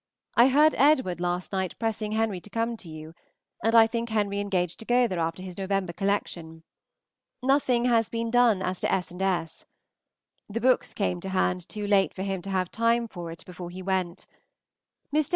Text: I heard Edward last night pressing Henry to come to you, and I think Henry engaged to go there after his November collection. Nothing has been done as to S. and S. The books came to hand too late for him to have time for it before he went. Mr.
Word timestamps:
I 0.35 0.47
heard 0.47 0.73
Edward 0.79 1.21
last 1.21 1.51
night 1.51 1.75
pressing 1.77 2.13
Henry 2.13 2.39
to 2.41 2.49
come 2.49 2.75
to 2.75 2.89
you, 2.89 3.13
and 3.63 3.75
I 3.75 3.85
think 3.85 4.09
Henry 4.09 4.39
engaged 4.39 4.79
to 4.79 4.85
go 4.85 5.07
there 5.07 5.19
after 5.19 5.43
his 5.43 5.59
November 5.59 5.93
collection. 5.93 6.63
Nothing 7.43 7.85
has 7.85 8.09
been 8.09 8.31
done 8.31 8.63
as 8.63 8.79
to 8.79 8.91
S. 8.91 9.11
and 9.11 9.21
S. 9.21 9.67
The 10.49 10.59
books 10.59 10.95
came 10.95 11.19
to 11.21 11.29
hand 11.29 11.69
too 11.69 11.85
late 11.85 12.15
for 12.15 12.23
him 12.23 12.41
to 12.41 12.49
have 12.49 12.71
time 12.71 13.07
for 13.07 13.29
it 13.29 13.45
before 13.45 13.69
he 13.69 13.83
went. 13.83 14.25
Mr. 15.13 15.29